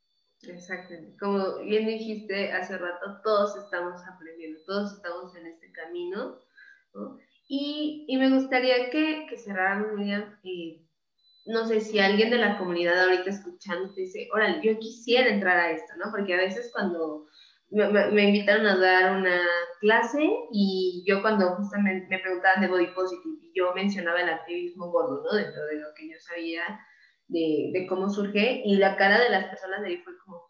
[0.48, 1.18] Exactamente.
[1.18, 6.40] Como bien dijiste hace rato, todos estamos aprendiendo, todos estamos en este camino.
[6.94, 7.18] ¿no?
[7.48, 10.82] Y, y, me gustaría que, que cerráramos, Miriam, eh,
[11.46, 15.58] no sé si alguien de la comunidad ahorita escuchando te dice, órale, yo quisiera entrar
[15.58, 16.12] a esto, ¿no?
[16.12, 17.28] Porque a veces cuando
[17.70, 19.42] me, me, invitaron a dar una
[19.80, 24.90] clase y yo cuando justamente me preguntaban de body positive y yo mencionaba el activismo
[24.90, 25.38] gordo, ¿no?
[25.38, 26.64] Dentro de lo que yo sabía,
[27.28, 30.44] de, cómo surge y la cara de las personas de ahí fue como,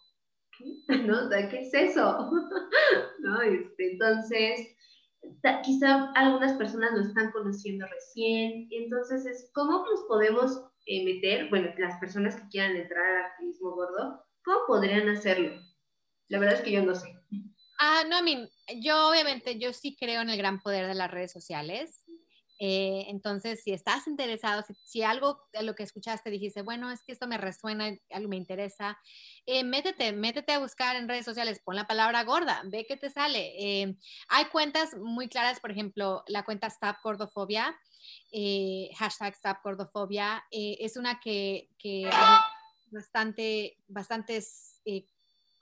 [0.58, 0.66] ¿qué?
[1.08, 1.30] ¿No?
[1.30, 2.32] ¿Qué es eso?
[3.20, 3.42] ¿No?
[3.42, 4.76] Este, entonces,
[5.64, 11.50] quizá algunas personas lo están conociendo recién, y entonces es cómo nos podemos eh, meter,
[11.50, 15.52] bueno, las personas que quieran entrar al activismo gordo, ¿cómo podrían hacerlo?
[16.28, 17.16] La verdad es que yo no sé.
[17.80, 18.50] Ah, no, a mí,
[18.82, 22.05] yo obviamente, yo sí creo en el gran poder de las redes sociales.
[22.58, 27.12] Eh, entonces, si estás interesado, si, algo de lo que escuchaste dijiste, bueno, es que
[27.12, 28.98] esto me resuena, algo me interesa,
[29.46, 33.10] eh, métete, métete a buscar en redes sociales, pon la palabra gorda, ve qué te
[33.10, 33.54] sale.
[33.58, 33.98] Eh,
[34.30, 37.76] hay cuentas muy claras, por ejemplo, la cuenta Stop Gordofobia,
[38.98, 39.58] hashtag Stop
[40.52, 42.10] es una que, que
[42.92, 44.82] bastante, bastantes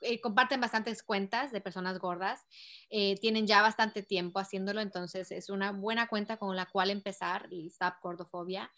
[0.04, 2.46] eh, comparten bastantes cuentas de personas gordas,
[2.90, 7.48] eh, tienen ya bastante tiempo haciéndolo, entonces es una buena cuenta con la cual empezar,
[7.50, 8.70] y Stop Gordofobia.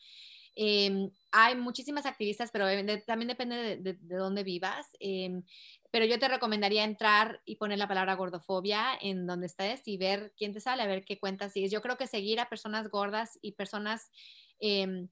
[0.59, 2.67] Em, hay muchísimas activistas, pero
[3.07, 4.89] también depende de, dónde vivas.
[5.01, 5.43] Em,
[5.91, 10.33] pero yo te recomendaría entrar y poner la palabra gordofobia en donde estés y ver
[10.37, 11.71] quién te sale, a ver qué cuentas sigues.
[11.71, 14.11] Yo creo que seguir a personas gordas y personas
[14.59, 15.09] em,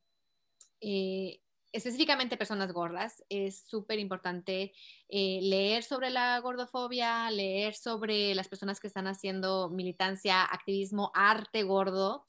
[0.81, 1.41] eh,
[1.75, 4.73] específicamente personas gordas, es súper importante
[5.09, 11.65] eh, leer sobre la gordofobia, leer sobre las personas que están haciendo militancia, activismo, arte
[11.65, 12.27] gordo.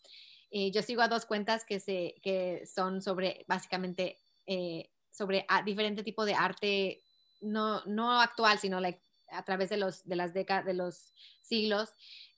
[0.49, 6.01] Eh, yo sigo a dos cuentas que, se, que son sobre, básicamente, eh, sobre diferente
[6.01, 7.03] tipo de arte,
[7.41, 11.93] no, no actual, sino like, a través de, los, de las décadas, de los siglos,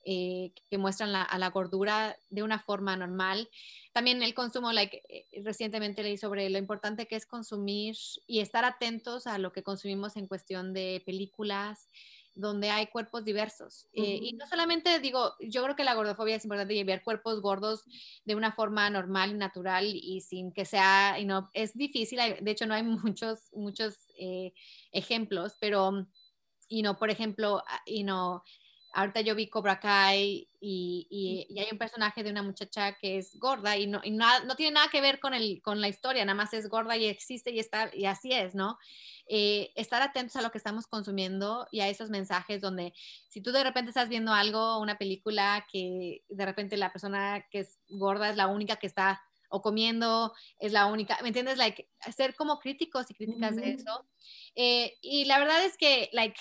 [0.10, 3.50] eh, que muestran a la gordura de una forma normal.
[3.92, 8.64] También el consumo, like, eh, recientemente leí sobre lo importante que es consumir y estar
[8.64, 11.90] atentos a lo que consumimos en cuestión de películas,
[12.36, 13.90] donde hay cuerpos diversos.
[13.92, 17.84] Eh, y no solamente digo, yo creo que la gordofobia es importante llevar cuerpos gordos
[18.24, 22.52] de una forma normal y natural y sin que sea, y no, es difícil, de
[22.52, 22.84] hecho no hay
[23.18, 24.08] muchos, muchos
[24.94, 26.08] ejemplos, pero,
[26.70, 28.46] y no, por ejemplo, y no,
[28.98, 33.78] ahorita yo vi Cobra Kai y, hay un personaje de una muchacha que es gorda
[33.78, 34.02] y no,
[34.46, 37.06] no, tiene nada que ver con, el, con la historia, nada más es gorda y
[37.06, 38.80] existe y, está, y así es, ¿no?
[39.28, 42.94] Eh, estar atentos a lo que estamos consumiendo y a esos mensajes donde
[43.30, 47.60] si tú de repente estás viendo algo, una película que de repente la persona que
[47.60, 51.58] es gorda es la única que está o comiendo es la única, ¿me entiendes?
[51.58, 54.06] Like, ser como críticos y críticas de eso.
[54.56, 56.38] Eh, y la verdad es que, like,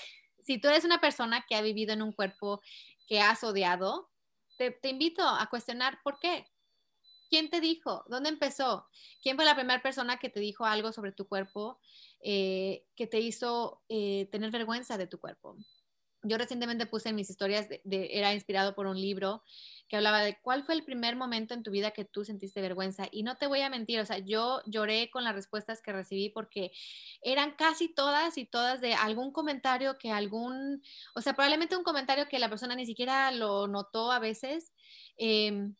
[0.47, 2.63] si tú eres una persona que ha vivido en un cuerpo
[3.09, 4.09] que has odiado,
[4.57, 6.47] te, invito a cuestionar por qué.
[7.29, 8.05] ¿Quién te dijo?
[8.07, 8.87] ¿Dónde empezó?
[9.21, 11.81] ¿Quién fue la primera persona que te dijo algo sobre tu cuerpo
[12.21, 15.57] eh, que te hizo eh, tener vergüenza de tu cuerpo?
[16.29, 19.43] Yo recientemente puse en mis historias, era inspirado por un libro
[19.89, 23.07] que hablaba de cuál fue el primer momento en tu vida que tú sentiste vergüenza.
[23.11, 26.29] Y no te voy a mentir, o sea, yo lloré con las respuestas que recibí
[26.31, 26.73] porque
[27.23, 30.83] eran casi todas y todas de algún comentario que algún,
[31.15, 34.73] o sea, probablemente un comentario que la persona ni siquiera lo notó a veces.
[35.17, 35.75] Em,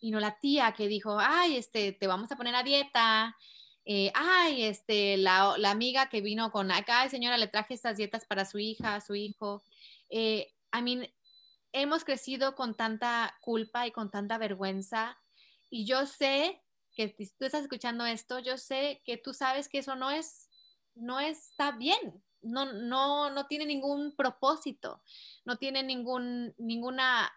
[0.00, 3.36] y no la tía que dijo, ay, este, te vamos a poner a dieta.
[3.84, 8.44] Eh, ay, este, la, amiga que vino con acá, señora, le traje estas dietas para
[8.44, 9.62] su hija, su hijo.
[10.10, 11.08] Eh, I mean,
[11.72, 15.18] hemos crecido con tanta culpa y con tanta vergüenza.
[15.70, 16.62] Y yo sé
[16.94, 20.48] que si tú estás escuchando esto, yo sé que tú sabes que eso no es,
[20.94, 22.22] no está bien.
[22.42, 25.02] No, no, no tiene ningún propósito,
[25.44, 27.32] no tiene ningún ninguna,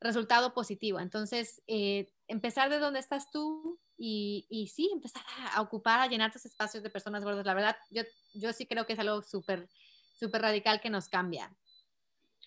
[0.00, 1.00] resultado positivo.
[1.00, 5.22] Entonces, eh, empezar de donde estás tú y, y, sí, empezar
[5.52, 7.46] a, ocupar, a llenar tus espacios de personas gordas.
[7.46, 8.02] La verdad, yo,
[8.34, 9.68] yo sí creo que es algo súper,
[10.18, 11.54] súper radical que nos cambia.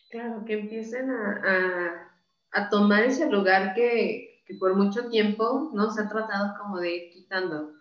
[0.10, 5.90] Claro, que empiecen a, tomar ese lugar que, por mucho tiempo ¿no?
[5.90, 7.72] se ha tratado como de ir quitando,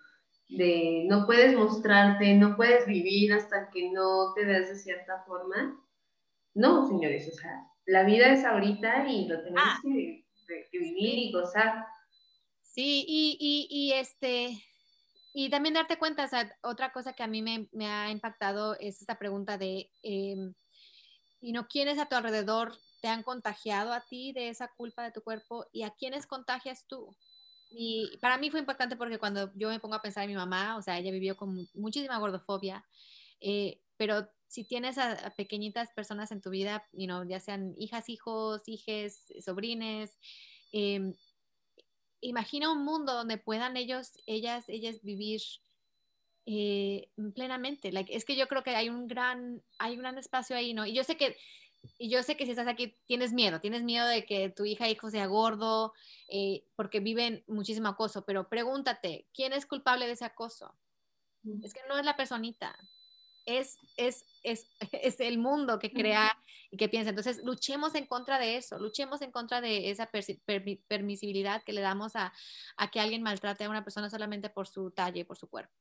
[0.48, 5.81] de no puedes mostrarte, no puedes vivir hasta que no te des de cierta forma.
[6.55, 9.81] No, señores, o sea, la vida es ahorita y lo tenemos ah.
[9.83, 10.24] que,
[10.72, 11.85] vivir y gozar.
[12.62, 14.57] Sí, y, y, este,
[15.32, 19.00] y también darte cuenta, o sea, otra cosa que a mí me, ha impactado es
[19.00, 19.90] esta pregunta de...
[20.02, 20.54] Em,
[21.42, 25.12] y no quiénes a tu alrededor te han contagiado a ti de esa culpa de
[25.12, 27.16] tu cuerpo y a quiénes contagias tú.
[27.70, 30.76] Y para mí fue importante porque cuando yo me pongo a pensar en mi mamá,
[30.76, 32.84] o sea, ella vivió con muchísima gordofobia,
[33.40, 38.08] eh, pero si tienes a, pequeñitas personas en tu vida, you know, ya sean hijas,
[38.08, 40.18] hijos, hijes, sobrines,
[40.72, 41.14] em,
[42.20, 45.40] imagina un mundo donde puedan ellos, ellas, ellas vivir
[46.46, 47.92] eh, plenamente.
[47.92, 50.87] Like, es que yo creo que hay un gran, hay un gran espacio ahí, ¿no?
[50.87, 51.37] Y yo sé que,
[51.98, 54.88] y yo sé que si estás aquí tienes miedo, tienes miedo de que tu hija
[54.88, 55.92] hijo sea gordo,
[56.28, 60.74] eh, porque viven muchísimo acoso, pero pregúntate, ¿quién es culpable de ese acoso?
[61.62, 62.76] Es que no es la personita,
[63.58, 66.36] es, es, es, es el mundo que crea
[66.70, 67.10] y que piensa.
[67.10, 70.10] Entonces, luchemos en contra de eso, luchemos en contra de esa
[70.86, 72.32] permisibilidad que le damos a,
[72.76, 75.72] a que alguien maltrate a una persona solamente por su talle y por su cuerpo.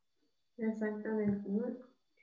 [0.57, 1.49] Exactamente.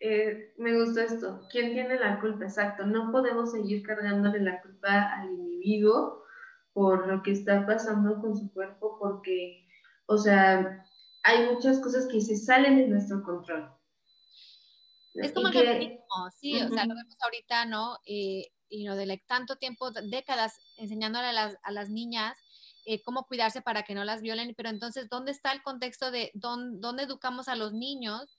[0.00, 1.40] Eh, me gustó esto.
[1.50, 2.44] ¿Quién tiene la culpa?
[2.44, 2.86] Exacto.
[2.86, 6.22] No podemos seguir cargándole la culpa al individuo
[6.72, 9.66] por lo que está pasando con su cuerpo, porque,
[10.04, 10.84] o sea,
[11.22, 13.70] hay muchas cosas que se salen de nuestro control.
[15.22, 15.98] Es como el
[16.38, 17.98] sí, o sea, lo vemos ahorita, ¿no?
[18.06, 22.36] Eh, y no de tanto tiempo, décadas, enseñándole a las, a las niñas
[22.84, 26.30] eh, cómo cuidarse para que no las violen, pero entonces, ¿dónde está el contexto de
[26.34, 28.38] dónde, educamos a los niños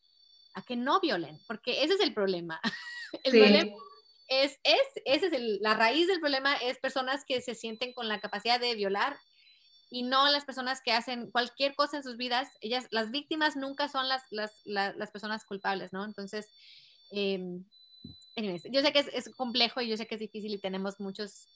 [0.53, 1.39] a que no violen?
[1.47, 2.59] Porque ese es el problema.
[3.23, 3.71] el problema
[4.27, 8.19] es, es, esa es la raíz del problema, es personas que se sienten con la
[8.19, 9.17] capacidad de violar
[9.89, 13.87] y no las personas que hacen cualquier cosa en sus vidas, ellas, las víctimas nunca
[13.87, 16.03] son las, las, las, personas culpables, ¿no?
[16.03, 16.47] Entonces,
[17.11, 17.63] em,
[18.71, 21.47] yo sé que es, es, complejo y yo sé que es difícil y tenemos muchos,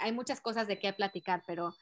[0.00, 1.74] hay muchas cosas de qué platicar, pero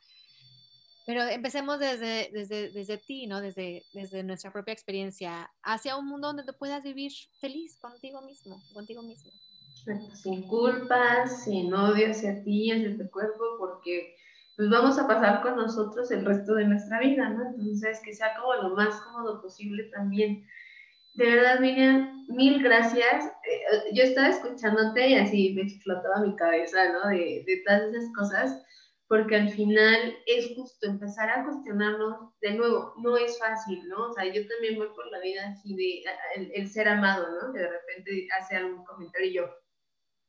[1.07, 3.41] pero empecemos desde, desde, desde ti, ¿no?
[3.41, 8.61] Desde, desde nuestra propia experiencia, hacia un mundo donde tú puedas vivir feliz contigo mismo,
[8.74, 9.30] contigo mismo.
[10.14, 14.16] Sin culpas, sin odio hacia ti, hacia tu cuerpo, porque
[14.57, 17.51] pues vamos a pasar con nosotros el resto de nuestra vida, ¿no?
[17.51, 20.47] Entonces, que sea como lo más cómodo posible también.
[21.15, 23.27] De verdad, Miriam, mil gracias.
[23.27, 27.09] Eh, yo estaba escuchándote y así me explotaba mi cabeza, ¿no?
[27.09, 28.67] De, de todas esas cosas,
[29.09, 34.09] porque al final es justo empezar a cuestionarnos de nuevo, no es fácil, ¿no?
[34.09, 36.03] O sea, yo también voy por la vida así de
[36.55, 37.53] el, ser amado, ¿no?
[37.53, 39.51] Que de repente hace algún comentario y yo,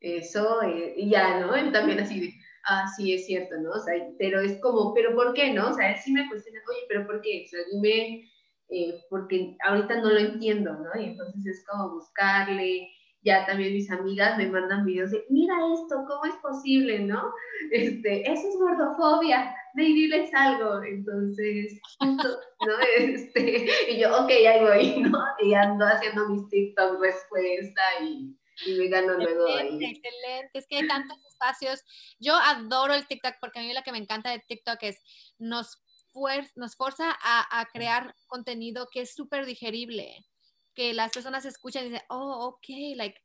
[0.02, 1.58] eso, eh, y ya, ¿no?
[1.58, 2.34] Y también así de,
[2.68, 3.72] ah, sí, es cierto, ¿no?
[3.72, 5.70] O sea, pero es como, ¿pero por qué, no?
[5.70, 7.44] O sea, él sí me cuestiona, oye, ¿pero por qué?
[7.46, 8.30] O sea, dime
[8.70, 11.02] eh, porque ahorita no lo entiendo, ¿no?
[11.02, 12.90] Y entonces es como buscarle,
[13.24, 17.32] ya también mis amigas me mandan videos de, mira esto, ¿cómo es posible, no?
[17.72, 22.18] Este, eso es gordofobia, de diles algo, entonces, ¿no?
[22.98, 25.20] Este, y yo, ok, ahí voy, ¿no?
[25.42, 28.36] Y ando haciendo mis TikTok respuesta y,
[28.66, 29.84] y me gano luego ahí.
[29.84, 31.82] Excelente, es que hay tantos espacios.
[32.20, 35.02] Yo adoro el TikTok porque a mí lo que me encanta de TikTok es
[35.38, 35.82] nos
[36.56, 40.26] nos fuerza a, crear contenido que es súper digerible,
[40.74, 43.20] que las personas escuchan y dicen, oh, ok, like,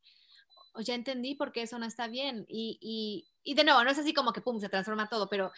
[0.75, 2.45] oh, ya entendí por qué eso no está bien.
[2.49, 5.53] Y, y, de nuevo, no es así como que, pum, se transforma todo, pero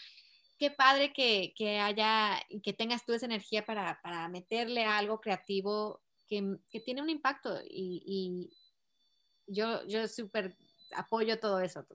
[0.58, 5.20] qué padre que, que haya y que tengas tú esa energía para, para meterle algo
[5.20, 7.60] creativo que, que, tiene un impacto.
[7.68, 8.50] Y, y
[9.46, 10.56] yo, yo súper
[10.94, 11.86] apoyo todo eso.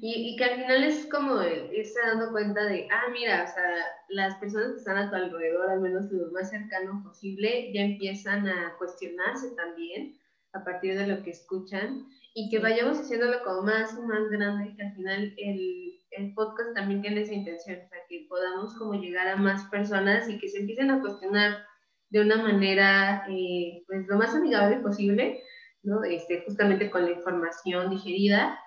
[0.00, 3.74] Y, que al final es como irse dando cuenta de, ah, mira, o sea,
[4.08, 8.48] las personas que están a tu alrededor, al menos lo más cercano posible, ya empiezan
[8.48, 10.18] a cuestionarse también
[10.54, 14.74] a partir de lo que escuchan y que vayamos haciéndolo como más y más grande,
[14.76, 18.94] que al final el, el podcast también tiene esa intención, o sea, que podamos como
[18.94, 21.64] llegar a más personas y que se empiecen a cuestionar
[22.10, 25.42] de una manera, eh, pues, lo más amigable posible,
[25.84, 26.02] ¿no?
[26.04, 28.58] Este, justamente con la información digerida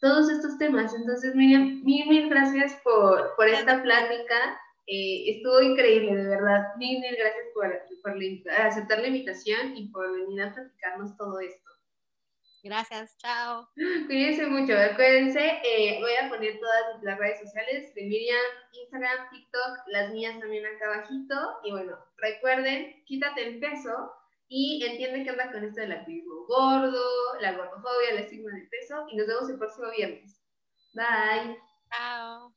[0.00, 0.92] todos estos temas.
[0.94, 4.60] Entonces, Miriam, mil, mil gracias por, por esta plática.
[4.86, 6.74] Eh, estuvo increíble, de verdad.
[6.76, 7.70] Mil, mil gracias por,
[8.02, 8.16] por
[8.60, 11.70] aceptar la invitación y por venir a platicarnos todo esto.
[12.64, 13.68] Gracias, chao.
[14.06, 18.38] Cuídense mucho, acuérdense, eh, voy a poner todas las redes sociales de Miriam,
[18.72, 21.34] Instagram, TikTok, las mías también acá abajito.
[21.64, 24.12] Y bueno, recuerden, quítate el peso,
[24.54, 29.06] y entiende qué anda con esto del activismo gordo, la gordofobia, el estigma del peso
[29.10, 30.42] y nos vemos el próximo viernes.
[30.92, 31.56] Bye.
[31.90, 32.54] Chao.